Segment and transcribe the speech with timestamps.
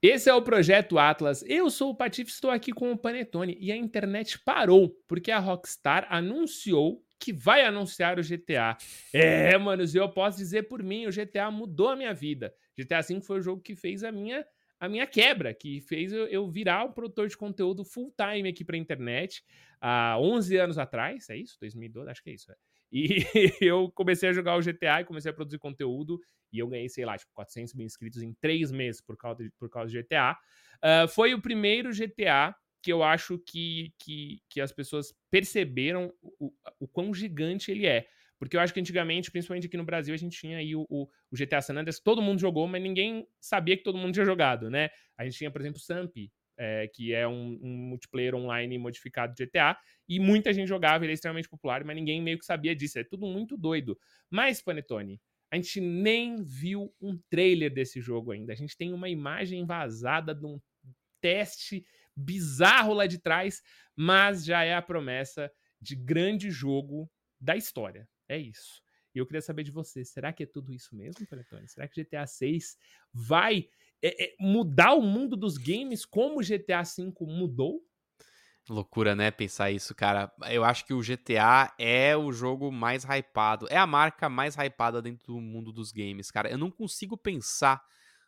[0.00, 1.42] Esse é o Projeto Atlas.
[1.44, 5.40] Eu sou o Patife, estou aqui com o Panetone e a internet parou porque a
[5.40, 8.76] Rockstar anunciou que vai anunciar o GTA.
[9.12, 12.54] É, manos, eu posso dizer por mim, o GTA mudou a minha vida.
[12.78, 14.46] GTA V foi o jogo que fez a minha
[14.78, 18.64] a minha quebra, que fez eu, eu virar um produtor de conteúdo full time aqui
[18.64, 19.42] para internet
[19.80, 21.58] há 11 anos atrás, é isso?
[21.60, 22.52] 2012, acho que é isso.
[22.52, 22.54] É.
[22.90, 23.18] E
[23.60, 26.18] eu comecei a jogar o GTA e comecei a produzir conteúdo
[26.52, 29.50] e eu ganhei, sei lá, tipo, 400 mil inscritos em três meses por causa, de,
[29.58, 30.32] por causa do GTA.
[30.32, 30.36] Uh,
[30.82, 36.52] ah, foi o primeiro GTA que eu acho que, que, que as pessoas perceberam o,
[36.78, 38.06] o quão gigante ele é.
[38.38, 41.08] Porque eu acho que antigamente, principalmente aqui no Brasil, a gente tinha aí o, o,
[41.30, 44.70] o GTA San Andreas, todo mundo jogou, mas ninguém sabia que todo mundo tinha jogado,
[44.70, 44.90] né?
[45.16, 46.14] A gente tinha, por exemplo, o Samp,
[46.58, 51.12] é, que é um, um, multiplayer online modificado de GTA, e muita gente jogava, ele
[51.12, 52.98] é extremamente popular, mas ninguém meio que sabia disso.
[52.98, 53.96] É tudo muito doido.
[54.28, 58.52] Mas, Panetone, a gente nem viu um trailer desse jogo ainda.
[58.52, 60.60] A gente tem uma imagem vazada de um
[61.20, 63.62] teste bizarro lá de trás,
[63.94, 67.10] mas já é a promessa de grande jogo
[67.40, 68.08] da história.
[68.28, 68.82] É isso.
[69.14, 71.68] E eu queria saber de você, será que é tudo isso mesmo, Panetone?
[71.68, 72.76] Será que GTA 6
[73.12, 73.68] vai
[74.02, 77.80] é, é, mudar o mundo dos games como o GTA 5 mudou?
[78.68, 79.30] Loucura, né?
[79.30, 80.30] Pensar isso, cara.
[80.50, 85.00] Eu acho que o GTA é o jogo mais hypado, é a marca mais hypada
[85.00, 86.50] dentro do mundo dos games, cara.
[86.50, 87.82] Eu não consigo pensar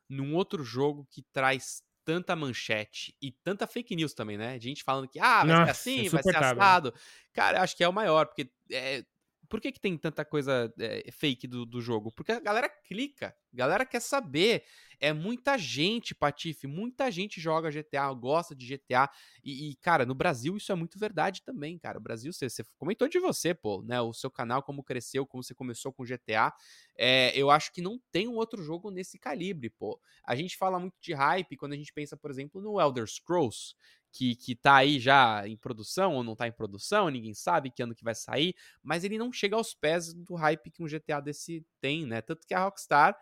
[0.08, 4.58] num outro jogo que traz tanta manchete e tanta fake news também, né?
[4.58, 6.94] Gente falando que, ah, vai Nossa, ser assim, vai ser assado.
[7.32, 9.04] Cara, acho que é o maior, porque é,
[9.48, 12.10] por que, que tem tanta coisa é, fake do, do jogo?
[12.12, 14.64] Porque a galera clica, a galera quer saber.
[15.00, 19.10] É muita gente, Patife, muita gente joga GTA, gosta de GTA.
[19.42, 21.98] E, e, cara, no Brasil isso é muito verdade também, cara.
[21.98, 24.00] O Brasil, você, você comentou de você, pô, né?
[24.00, 26.52] O seu canal, como cresceu, como você começou com GTA.
[26.98, 29.98] É, eu acho que não tem um outro jogo nesse calibre, pô.
[30.24, 33.74] A gente fala muito de hype quando a gente pensa, por exemplo, no Elder Scrolls,
[34.12, 37.82] que, que tá aí já em produção ou não tá em produção, ninguém sabe que
[37.82, 41.20] ano que vai sair, mas ele não chega aos pés do hype que um GTA
[41.20, 42.20] desse tem, né?
[42.20, 43.16] Tanto que a Rockstar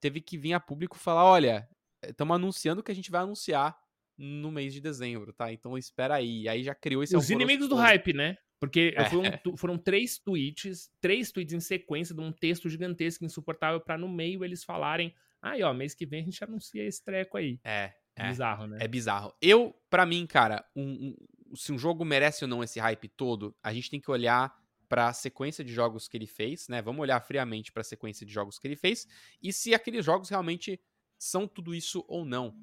[0.00, 1.68] teve que vir a público falar: olha,
[2.02, 3.76] estamos anunciando que a gente vai anunciar
[4.16, 5.52] no mês de dezembro, tá?
[5.52, 6.42] Então espera aí.
[6.42, 7.16] E aí já criou esse.
[7.16, 8.36] Os inimigos do hype, né?
[8.58, 9.08] Porque é.
[9.08, 14.08] foram, foram, três tweets, três tweets em sequência de um texto gigantesco, insuportável, para no
[14.08, 17.58] meio eles falarem: aí, ó, mês que vem a gente anuncia esse treco aí.
[17.64, 18.78] É, é bizarro, né?
[18.80, 19.34] É bizarro.
[19.40, 21.14] Eu, para mim, cara, um,
[21.50, 24.54] um, se um jogo merece ou não esse hype todo, a gente tem que olhar
[24.90, 26.82] para a sequência de jogos que ele fez, né?
[26.82, 29.06] Vamos olhar friamente para a sequência de jogos que ele fez
[29.40, 30.80] e se aqueles jogos realmente
[31.16, 32.58] são tudo isso ou não.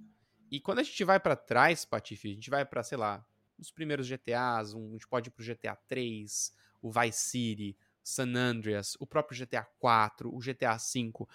[0.51, 3.25] E quando a gente vai para trás, Patife, a gente vai para, sei lá,
[3.57, 8.35] os primeiros GTAs, um, a gente pode ir pro GTA 3, o Vice City, San
[8.35, 11.29] Andreas, o próprio GTA 4, o GTA 5,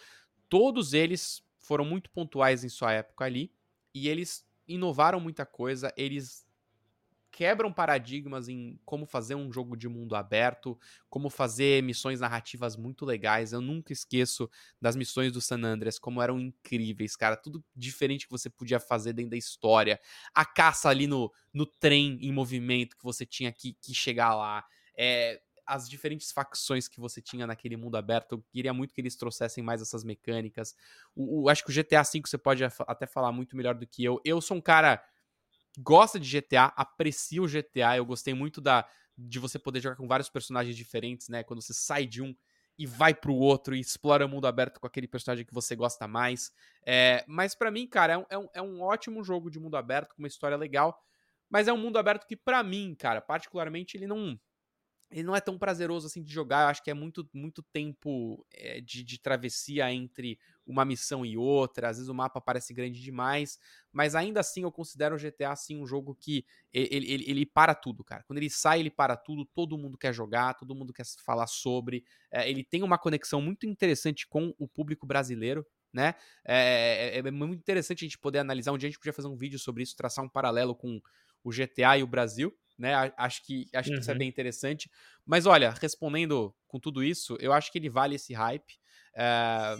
[0.47, 3.51] todos eles foram muito pontuais em sua época ali
[3.95, 6.47] e eles inovaram muita coisa, eles
[7.33, 10.79] quebram paradigmas em como fazer um jogo de mundo aberto,
[11.09, 13.53] como fazer missões narrativas muito legais.
[13.53, 14.49] Eu nunca esqueço
[14.81, 17.35] das missões do San Andreas, como eram incríveis, cara.
[17.35, 19.99] Tudo diferente que você podia fazer dentro da história.
[20.35, 24.65] A caça ali no, no trem em movimento que você tinha que, que chegar lá.
[24.95, 28.33] É, as diferentes facções que você tinha naquele mundo aberto.
[28.33, 30.77] Eu queria muito que eles trouxessem mais essas mecânicas.
[31.15, 34.05] O, o, acho que o GTA V você pode até falar muito melhor do que
[34.05, 34.21] eu.
[34.23, 35.03] Eu sou um cara
[35.79, 37.97] gosta de GTA, aprecia o GTA.
[37.97, 41.43] Eu gostei muito da de você poder jogar com vários personagens diferentes, né?
[41.43, 42.35] Quando você sai de um
[42.79, 46.09] e vai pro outro e explora o mundo aberto com aquele personagem que você gosta
[46.09, 46.51] mais.
[46.85, 49.77] É, mas para mim, cara, é um, é, um, é um ótimo jogo de mundo
[49.77, 50.99] aberto, com uma história legal.
[51.51, 54.41] Mas é um mundo aberto que, para mim, cara, particularmente, ele não
[55.11, 56.63] ele não é tão prazeroso assim de jogar.
[56.63, 61.37] Eu acho que é muito, muito tempo é, de, de, travessia entre uma missão e
[61.37, 61.89] outra.
[61.89, 63.59] Às vezes o mapa parece grande demais.
[63.93, 67.75] Mas ainda assim eu considero o GTA assim, um jogo que ele, ele, ele, para
[67.75, 68.23] tudo, cara.
[68.25, 69.45] Quando ele sai, ele para tudo.
[69.45, 72.05] Todo mundo quer jogar, todo mundo quer falar sobre.
[72.31, 75.67] É, ele tem uma conexão muito interessante com o público brasileiro.
[75.93, 76.15] Né?
[76.45, 78.73] É, é, é muito interessante a gente poder analisar.
[78.73, 81.01] Um dia a gente podia fazer um vídeo sobre isso, traçar um paralelo com
[81.45, 83.13] o GTA e o Brasil né?
[83.17, 83.95] Acho que acho uhum.
[83.95, 84.19] que isso é uhum.
[84.19, 84.91] bem interessante.
[85.25, 88.75] Mas olha, respondendo com tudo isso, eu acho que ele vale esse hype.
[89.15, 89.77] É,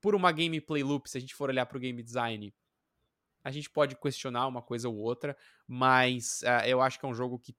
[0.00, 2.52] por uma gameplay loop, se a gente for olhar para o game design,
[3.42, 5.36] a gente pode questionar uma coisa ou outra,
[5.66, 7.54] mas uh, eu acho que é um jogo que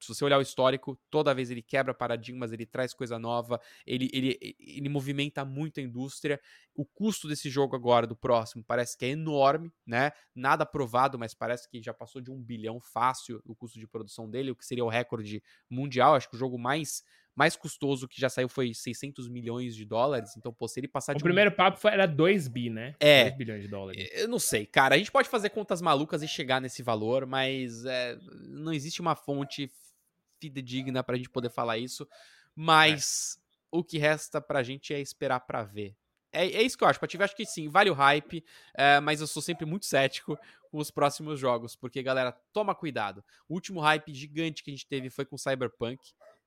[0.00, 4.08] se você olhar o histórico, toda vez ele quebra paradigmas, ele traz coisa nova, ele,
[4.12, 6.40] ele, ele movimenta muito a indústria.
[6.74, 10.12] O custo desse jogo agora, do próximo, parece que é enorme, né?
[10.34, 14.28] Nada provado, mas parece que já passou de um bilhão fácil o custo de produção
[14.28, 16.14] dele, o que seria o recorde mundial.
[16.14, 17.04] Acho que o jogo mais
[17.34, 20.36] mais custoso que já saiu foi 600 milhões de dólares.
[20.36, 22.94] Então, pô, se ele passar O de um- primeiro papo foi, era 2 bi, né?
[23.00, 23.24] É.
[23.24, 24.08] 2 bilhões de dólares.
[24.12, 24.94] Eu não sei, cara.
[24.94, 28.18] A gente pode fazer contas malucas e chegar nesse valor, mas é,
[28.48, 29.70] não existe uma fonte
[30.40, 32.06] fidedigna pra gente poder falar isso.
[32.54, 33.38] Mas
[33.70, 35.96] o que resta pra gente é esperar pra ver.
[36.32, 37.22] É, é isso que eu acho, Patife.
[37.22, 38.44] Acho que sim, vale o hype,
[38.74, 40.38] é, mas eu sou sempre muito cético
[40.70, 43.24] com os próximos jogos, porque, galera, toma cuidado.
[43.48, 45.98] O último hype gigante que a gente teve foi com Cyberpunk.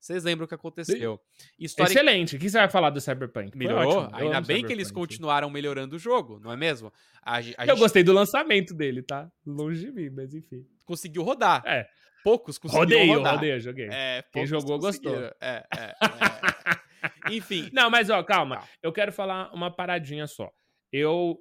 [0.04, 1.18] Vocês lembram o que aconteceu?
[1.58, 2.36] Excelente.
[2.36, 3.58] O que você vai falar do Cyberpunk?
[3.58, 4.00] Melhorou.
[4.00, 4.18] ótimo.
[4.18, 5.12] Ainda bem que eles Cyberpunk.
[5.14, 6.92] continuaram melhorando o jogo, não é mesmo?
[7.22, 9.32] A, a Eu gente gostei do lançamento dele, tá?
[9.46, 10.68] Longe de mim, mas enfim.
[10.86, 11.64] conseguiu rodar.
[11.66, 11.88] É.
[12.22, 13.36] Poucos conseguiram Rodeio, rodar.
[13.36, 13.88] rodeio, joguei.
[13.90, 15.16] É, Quem jogou, gostou.
[15.16, 15.94] É, é, é.
[17.32, 17.70] Enfim.
[17.72, 18.58] Não, mas ó, calma.
[18.58, 18.68] Tá.
[18.82, 20.52] Eu quero falar uma paradinha só.
[20.92, 21.38] Eu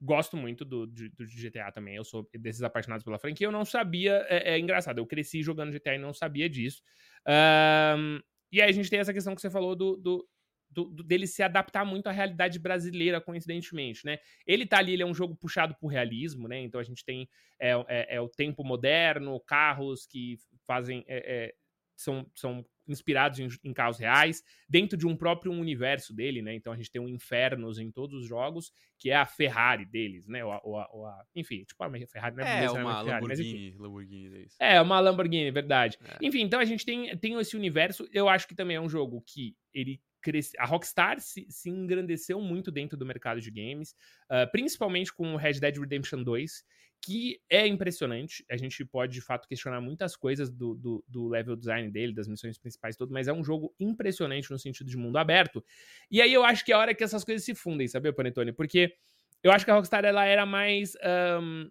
[0.00, 1.96] gosto muito do, de- do GTA também.
[1.96, 3.46] Eu sou desses apaixonados pela franquia.
[3.46, 4.24] Eu não sabia.
[4.28, 4.98] É, é engraçado.
[4.98, 6.82] Eu cresci jogando GTA e não sabia disso.
[7.26, 8.20] Ahn,
[8.52, 9.96] e aí a gente tem essa questão que você falou do.
[9.96, 10.28] do
[10.70, 14.18] do- do- dele se adaptar muito à realidade brasileira, coincidentemente, né?
[14.44, 16.58] Ele tá ali, ele é um jogo puxado por realismo, né?
[16.58, 17.28] Então a gente tem
[17.60, 20.36] é, é- é o tempo moderno, carros que
[20.66, 21.54] fazem é, é,
[21.96, 26.54] são, são inspirados em, em carros reais, dentro de um próprio universo dele, né?
[26.54, 30.26] Então a gente tem um Infernos em todos os jogos, que é a Ferrari deles,
[30.26, 30.44] né?
[30.44, 33.04] Ou a, ou a- ou a- enfim, tipo, a Ferrari não é, É necessariamente uma
[33.04, 33.50] Ferrari, mas enfim.
[33.52, 34.56] Lamborghini, Lamborghini deles.
[34.60, 35.98] É, uma Lamborghini, verdade.
[36.04, 36.18] É.
[36.26, 38.08] Enfim, então a gente tem, tem esse universo.
[38.12, 40.56] Eu acho que também é um jogo que ele cresce.
[40.58, 43.94] A Rockstar se, se engrandeceu muito dentro do mercado de games,
[44.30, 46.64] ah, principalmente com o Red Dead Redemption 2,
[47.04, 48.44] que é impressionante.
[48.50, 52.26] A gente pode, de fato, questionar muitas coisas do, do, do level design dele, das
[52.26, 55.62] missões principais tudo, mas é um jogo impressionante no sentido de mundo aberto.
[56.10, 58.52] E aí eu acho que é a hora que essas coisas se fundem, sabe, Panetone?
[58.52, 58.94] Porque
[59.42, 60.96] eu acho que a Rockstar ela era mais.
[61.02, 61.68] ahn,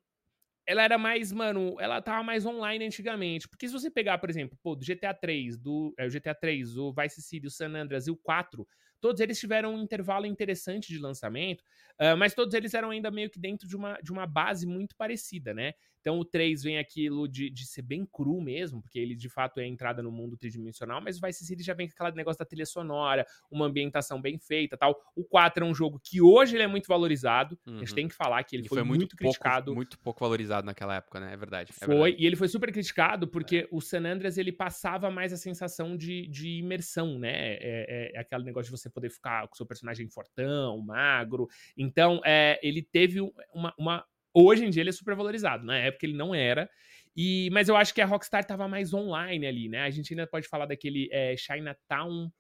[0.66, 3.50] ela era mais, mano, ela tava mais online antigamente.
[3.50, 6.78] Porque se você pegar, por exemplo, pô, do GTA 3, do é, o GTA 3,
[6.78, 8.66] o Vice City, o San Andreas e o 4,
[9.04, 11.62] todos eles tiveram um intervalo interessante de lançamento,
[12.00, 14.96] ah, mas todos eles eram ainda meio que dentro de uma, de uma base muito
[14.96, 15.74] parecida, né?
[16.00, 19.60] Então o 3 vem aquilo de, de ser bem cru mesmo, porque ele de fato
[19.60, 22.40] é a entrada no mundo tridimensional, mas o Vice City já vem com aquele negócio
[22.40, 24.96] da trilha sonora, uma ambientação bem feita tal.
[25.16, 27.96] O 4 é um jogo que hoje ele é muito valorizado, a gente Uhum.
[27.96, 29.74] tem que falar que ele E foi, muito, pouco, criticado.
[29.74, 31.34] Muito pouco valorizado naquela época, né?
[31.34, 31.72] É verdade.
[31.82, 32.24] é Foi, verdade.
[32.24, 36.28] e ele foi super criticado porque o San Andreas ele passava mais a sensação de,
[36.28, 37.32] de imersão, né?
[37.56, 41.48] É, é- é aquele negócio de você poder ficar com o seu personagem fortão, magro.
[41.78, 43.20] Então, é, ele teve
[43.54, 44.06] uma, uma-
[44.36, 46.68] Hoje em dia ele é super valorizado, na época ele não era.
[47.16, 49.82] E, mas eu acho que a Rockstar tava mais online ali, né?
[49.84, 52.32] A gente ainda pode falar daquele é, Chinatown,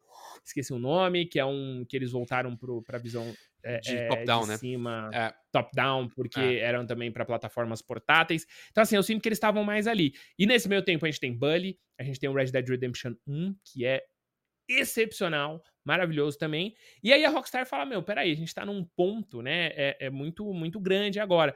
[0.43, 3.31] esqueci o nome, que é um que eles voltaram pro, pra visão
[3.63, 4.57] é, De é, top-down, de né?
[4.57, 5.31] cima É.
[5.51, 6.57] top-down, porque É.
[6.61, 8.47] eram também para plataformas portáteis.
[8.71, 10.13] Então, assim, eu sinto que eles estavam mais ali.
[10.39, 13.13] E nesse meio tempo a gente tem Bully, a gente tem o Red Dead Redemption
[13.27, 14.03] 1, que é
[14.69, 16.75] excepcional, maravilhoso também.
[17.03, 19.67] E aí a Rockstar fala: Meu, peraí, a gente tá num ponto, né?
[19.75, 21.55] É, é muito, muito grande agora.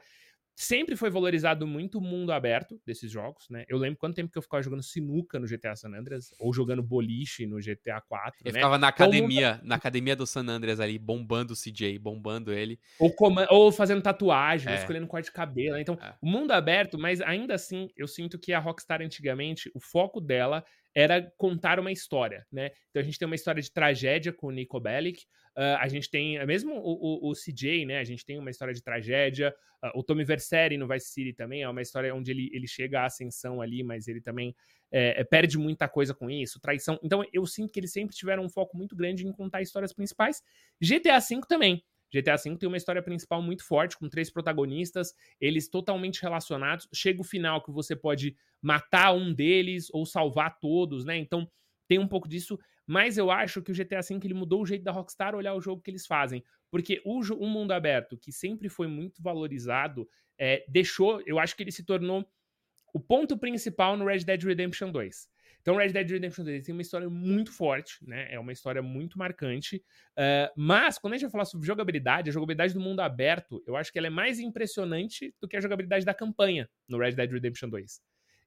[0.60, 3.64] Sempre foi valorizado muito o mundo aberto desses jogos, né?
[3.68, 6.82] Eu lembro quanto tempo que eu ficava jogando sinuca no GTA San Andreas, ou jogando
[6.82, 8.58] boliche no GTA 4, Eu né?
[8.58, 11.96] ficava na Então, o mundo- academia, na academia do San Andreas ali, bombando o CJ,
[12.00, 12.76] bombando ele.
[12.98, 13.14] Ou,
[13.50, 14.78] ou fazendo tatuagem, ou É.
[14.80, 15.76] escolhendo corte de cabelo.
[15.76, 15.80] né?
[15.80, 16.14] Então, É.
[16.20, 20.64] o mundo aberto, mas ainda assim, eu sinto que a Rockstar antigamente, o foco dela
[20.94, 22.70] era contar uma história, né?
[22.90, 25.24] Então a gente tem uma história de tragédia com o Nico Bellic,
[25.56, 27.98] ah, a gente tem, mesmo o, o- o CJ, né?
[27.98, 31.62] A gente tem uma história de tragédia, ah, o Tommy Vercetti no Vice City também
[31.62, 34.54] é uma história onde ele, ele chega à ascensão ali, mas ele também
[34.90, 36.98] é, é, perde muita coisa com isso, traição.
[37.02, 40.42] Então eu sinto que eles sempre tiveram um foco muito grande em contar histórias principais.
[40.80, 41.82] GTA V também.
[42.12, 46.88] GTA V tem uma história principal muito forte, com três protagonistas, eles totalmente relacionados.
[46.92, 51.16] Chega o final que você pode matar um deles ou salvar todos, né?
[51.16, 51.48] Então
[51.86, 54.84] tem um pouco disso, mas eu acho que o GTA V ele mudou o jeito
[54.84, 56.42] da Rockstar olhar o jogo que eles fazem.
[56.70, 61.22] Porque o um mundo aberto, que sempre foi muito valorizado, é, deixou.
[61.26, 62.26] Eu acho que ele se tornou
[62.92, 65.28] o ponto principal no Red Dead Redemption 2.
[65.68, 68.32] Então, Red Dead Redemption 2 tem uma história muito forte, né?
[68.32, 69.76] É uma história muito marcante.
[70.16, 73.76] Uh, mas, quando a gente vai falar sobre jogabilidade, a jogabilidade do mundo aberto, eu
[73.76, 77.30] acho que ela é mais impressionante do que a jogabilidade da campanha no Red Dead
[77.30, 78.00] Redemption 2.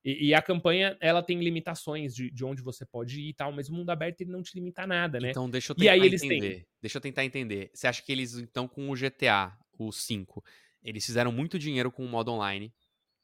[0.03, 3.51] E, e a campanha, ela tem limitações de, de onde você pode ir e tal,
[3.51, 5.29] mas o mundo aberto ele não te limita a nada, né?
[5.29, 6.65] Então, deixa eu E tentar aí eles têm- entender.
[6.81, 7.69] Deixa eu tentar entender.
[7.71, 10.43] Você acha que eles, então, com o GTA, o 5,
[10.83, 12.73] eles fizeram muito dinheiro com o modo online.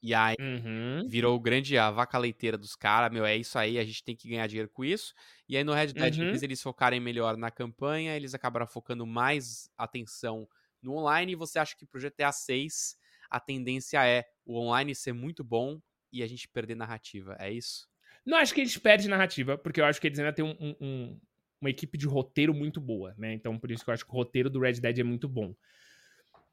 [0.01, 1.09] E aí Uhum.
[1.09, 4.15] virou o grande a vaca leiteira dos caras, meu, é isso aí, a gente tem
[4.15, 5.13] que ganhar dinheiro com isso.
[5.47, 6.29] E aí no Red Dead, Uhum.
[6.29, 10.47] vez deles focarem melhor na campanha, eles acabaram focando mais atenção
[10.81, 11.33] no online.
[11.33, 12.97] E você acha que pro GTA 6
[13.29, 17.87] a tendência é o online ser muito bom e a gente perder narrativa, é isso?
[18.25, 20.75] Não acho que eles perdem narrativa, porque eu acho que eles ainda têm um, um-
[20.81, 21.21] um-
[21.61, 23.33] uma equipe de roteiro muito boa, né?
[23.33, 25.55] Então, por isso que eu acho que o roteiro do Red Dead é muito bom.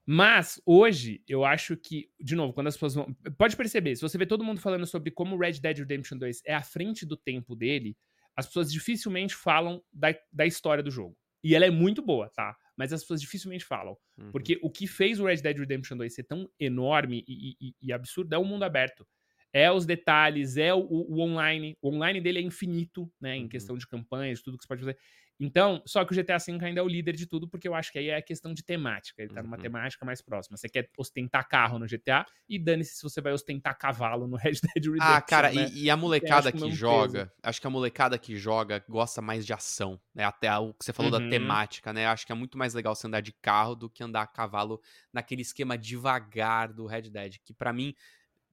[0.06, 3.16] Mas, hoje, eu acho que, de novo, quando as pessoas vão.
[3.38, 6.54] Pode perceber, se você vê todo mundo falando sobre como Red Dead Redemption 2 é
[6.54, 7.96] à frente do tempo dele,
[8.36, 11.16] as pessoas dificilmente falam da, da história do jogo.
[11.42, 12.56] E ela é muito boa, tá?
[12.76, 13.96] Mas as pessoas dificilmente falam.
[14.18, 14.32] Uhum.
[14.32, 17.92] Porque o que fez o Red Dead Redemption 2 ser tão enorme e, e, e
[17.92, 19.06] absurdo é o mundo aberto.
[19.52, 21.76] É os detalhes, é o, o, online.
[21.80, 23.36] O online dele é infinito, né?
[23.36, 23.48] Em uhum.
[23.48, 24.98] questão de campanhas, tudo que você pode fazer.
[25.38, 27.90] Então, só que o GTA V ainda é o líder de tudo, porque eu acho
[27.90, 29.22] que aí é questão de temática.
[29.22, 29.62] Ele tá numa uhum.
[29.62, 30.56] temática mais próxima.
[30.56, 34.52] Você quer ostentar carro no GTA e dane-se se você vai ostentar cavalo no Red
[34.52, 35.00] Dead Redemption.
[35.00, 35.68] Ah, cara, né?
[35.72, 37.32] e, e, a molecada que joga, peso.
[37.42, 40.24] acho que a molecada que joga gosta mais de ação, né?
[40.24, 41.18] Até o que você falou uhum.
[41.18, 42.06] da temática, né?
[42.06, 44.80] Acho que é muito mais legal você andar de carro do que andar a cavalo
[45.12, 47.94] naquele esquema devagar do Red Dead, que para mim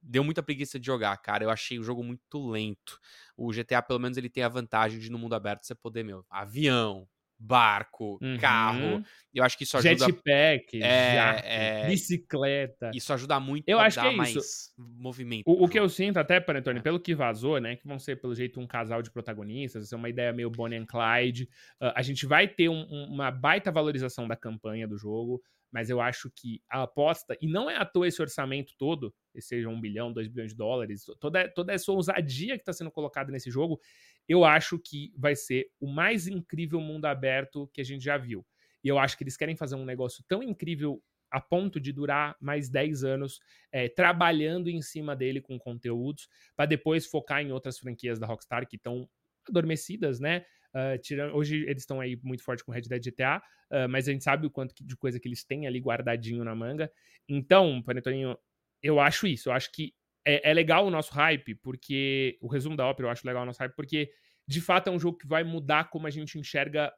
[0.02, 1.44] deu muita preguiça de jogar, cara.
[1.44, 2.98] Eu achei o jogo muito lento.
[3.36, 6.24] O GTA, pelo menos, ele tem a vantagem de no mundo aberto você poder, meu,
[6.28, 7.08] avião,
[7.42, 8.38] barco, uhum.
[8.38, 9.04] carro.
[9.34, 10.06] Eu acho que isso ajuda.
[10.06, 12.90] Jetpack, é, é, bicicleta.
[12.94, 14.72] Isso ajuda muito eu acho que é mais isso.
[14.78, 15.42] movimento.
[15.46, 16.82] O, o que eu sinto até, Panetone, é.
[16.82, 17.76] pelo que vazou, né?
[17.76, 20.86] Que vão ser, pelo jeito, um casal de protagonistas, é uma ideia meio Bonnie and
[20.86, 21.48] Clyde.
[21.80, 25.42] Uh, a gente vai ter um, um, uma baita valorização da campanha do jogo
[25.72, 29.68] mas eu acho que a aposta, e não é à toa esse orçamento todo, seja
[29.68, 33.50] um bilhão, dois bilhões de dólares, toda, toda essa ousadia que está sendo colocada nesse
[33.50, 33.80] jogo,
[34.28, 38.46] eu acho que vai ser o mais incrível mundo aberto que a gente já viu.
[38.84, 42.36] E eu acho que eles querem fazer um negócio tão incrível a ponto de durar
[42.38, 43.40] mais 10 anos
[43.72, 48.68] é, trabalhando em cima dele com conteúdos, para depois focar em outras franquias da Rockstar
[48.68, 49.08] que estão
[49.48, 50.44] adormecidas, né?
[50.74, 54.12] Uh, tirando, hoje eles estão aí muito forte com Red Dead GTA, uh, mas a
[54.12, 56.90] gente sabe o quanto de coisa que eles têm ali guardadinho na manga.
[57.28, 58.36] Então, Panetoninho,
[58.82, 59.50] eu acho isso.
[59.50, 62.38] Eu acho que é, é, legal o nosso hype, porque.
[62.40, 64.10] O resumo da ópera eu acho legal o nosso hype, porque
[64.46, 66.92] de fato é um jogo que vai mudar como a gente enxerga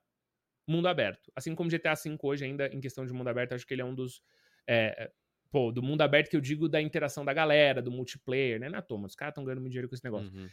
[0.69, 1.31] mundo aberto.
[1.37, 3.85] Assim como GTA V hoje, ainda em questão de mundo aberto, acho que ele é
[3.85, 4.23] um dos.
[4.69, 5.11] É,
[5.51, 8.69] pô, do mundo aberto que eu digo da interação da galera, do multiplayer, né?
[8.69, 10.33] Na toma, os caras estão ganhando muito dinheiro com esse negócio.
[10.33, 10.49] Uhum.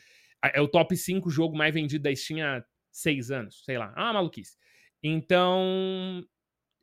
[0.53, 3.93] É o top 5 jogo mais vendido da Steam há seis anos, sei lá.
[3.95, 4.57] Ah, maluquice.
[5.03, 6.23] Então,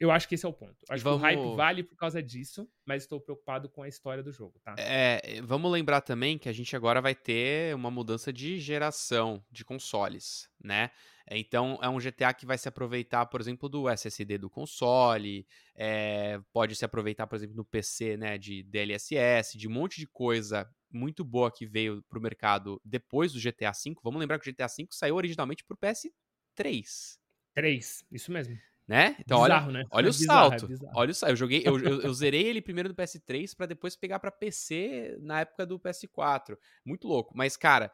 [0.00, 0.76] eu acho que esse é o ponto.
[0.88, 1.20] Acho vamos...
[1.20, 4.58] que o hype vale por causa disso, mas estou preocupado com a história do jogo,
[4.62, 4.76] tá?
[4.78, 9.64] É, vamos lembrar também que a gente agora vai ter uma mudança de geração de
[9.64, 10.90] consoles, né?
[11.30, 16.40] Então é um GTA que vai se aproveitar, por exemplo, do SSD do console, é,
[16.52, 20.68] pode se aproveitar, por exemplo, no PC, né, de DLSS, de um monte de coisa
[20.90, 23.94] muito boa que veio pro mercado depois do GTA V.
[24.02, 27.18] Vamos lembrar que o GTA V saiu originalmente pro PS3.
[27.54, 28.56] 3, isso mesmo.
[28.86, 29.16] Né?
[29.20, 29.84] Então bizarro, olha, né?
[29.90, 30.72] olha é o bizarro, salto.
[30.72, 31.32] É olha o salto.
[31.32, 35.18] Eu joguei, eu, eu, eu zerei ele primeiro no PS3 para depois pegar para PC
[35.20, 36.56] na época do PS4.
[36.86, 37.36] Muito louco.
[37.36, 37.92] Mas cara,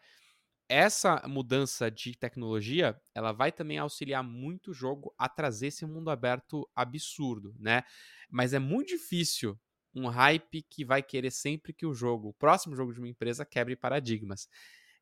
[0.69, 6.11] essa mudança de tecnologia, ela vai também auxiliar muito o jogo a trazer esse mundo
[6.11, 7.83] aberto absurdo, né?
[8.31, 9.59] Mas é muito difícil
[9.95, 13.45] um hype que vai querer sempre que o jogo, o próximo jogo de uma empresa,
[13.45, 14.49] quebre paradigmas.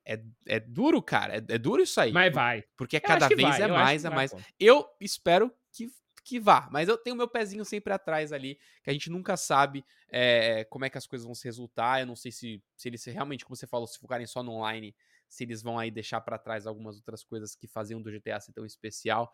[0.05, 1.37] É, é duro, cara.
[1.37, 2.13] É, é duro isso aí.
[2.13, 2.65] Mas vai.
[2.77, 3.63] Porque cada vez vai.
[3.63, 4.33] é eu mais, é mais.
[4.33, 5.89] Vai, eu espero que,
[6.25, 6.69] que vá.
[6.71, 10.85] Mas eu tenho meu pezinho sempre atrás ali, que a gente nunca sabe é, como
[10.85, 12.01] é que as coisas vão se resultar.
[12.01, 14.95] Eu não sei se, se eles realmente, como você falou, se focarem só no online,
[15.29, 18.53] se eles vão aí deixar para trás algumas outras coisas que faziam do GTA ser
[18.53, 19.33] tão especial.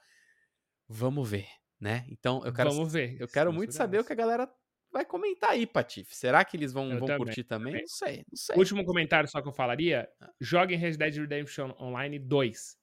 [0.86, 1.48] Vamos ver,
[1.80, 2.06] né?
[2.08, 2.70] Então eu quero.
[2.70, 3.16] Vamos ver.
[3.18, 4.50] Eu quero muito saber o que a galera
[4.92, 6.14] vai comentar aí, Patife.
[6.14, 7.72] Será que eles vão, vão também, curtir também?
[7.72, 7.82] também?
[7.82, 8.56] Não sei, não sei.
[8.56, 10.30] Último comentário só que eu falaria: ah.
[10.40, 12.78] joguem Red Dead Redemption Online 2.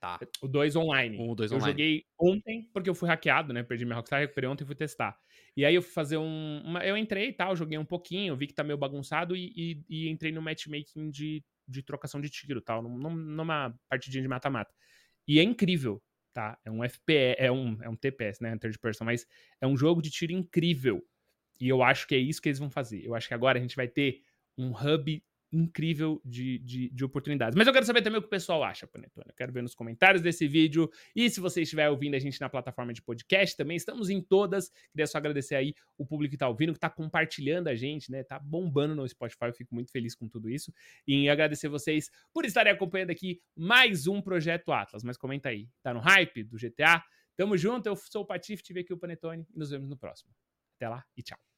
[0.00, 0.18] Tá.
[0.40, 1.18] O 2 online.
[1.20, 1.72] O 2 eu online.
[1.72, 3.62] joguei ontem, porque eu fui hackeado, né?
[3.62, 5.14] Perdi minha Rockstar, recuperei ontem e fui testar.
[5.54, 6.62] E aí eu fui fazer um.
[6.64, 9.84] Uma, eu entrei e tal, joguei um pouquinho, vi que tá meio bagunçado e, e,
[9.90, 14.74] e entrei no matchmaking de, de trocação de tiro tal, num, numa partidinha de mata-mata.
[15.28, 16.02] E é incrível,
[16.32, 16.58] tá?
[16.64, 18.56] É um FPS, é um, é um TPS, né?
[18.56, 19.26] Third person, mas
[19.60, 21.04] é um jogo de tiro incrível.
[21.60, 23.04] E eu acho que é isso que eles vão fazer.
[23.04, 24.22] Eu acho que agora a gente vai ter
[24.56, 27.56] um hub incrível de, de, de, oportunidades.
[27.56, 29.26] Mas eu quero saber também o que o pessoal acha, Panetone.
[29.28, 30.88] Eu quero ver nos comentários desse vídeo.
[31.14, 34.70] E se você estiver ouvindo a gente na plataforma de podcast também, estamos em todas.
[34.92, 38.22] Queria só agradecer aí o público que está ouvindo, que está compartilhando a gente, né?
[38.22, 39.46] Tá bombando no Spotify.
[39.46, 40.72] Eu fico muito feliz com tudo isso.
[41.06, 45.02] E agradecer vocês por estarem acompanhando aqui mais um Projeto Atlas.
[45.02, 47.02] Mas comenta aí, tá no hype do GTA?
[47.36, 50.30] Tamo junto, eu sou o Patife, tive aqui o Panetone e nos vemos no próximo.
[50.76, 51.49] Até lá e tchau.